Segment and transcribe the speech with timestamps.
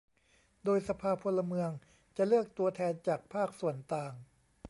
[0.63, 1.71] โดยสภาพลเมือง
[2.17, 4.13] จะเลือกตัวแทนจากภาคส่วนต่าง